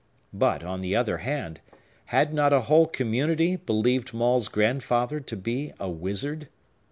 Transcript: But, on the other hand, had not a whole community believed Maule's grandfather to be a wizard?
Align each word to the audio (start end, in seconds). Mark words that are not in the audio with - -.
But, 0.33 0.63
on 0.63 0.81
the 0.81 0.95
other 0.95 1.19
hand, 1.19 1.61
had 2.05 2.33
not 2.33 2.51
a 2.53 2.61
whole 2.61 2.87
community 2.87 3.55
believed 3.55 4.15
Maule's 4.15 4.47
grandfather 4.47 5.19
to 5.19 5.37
be 5.37 5.73
a 5.79 5.91
wizard? 5.91 6.47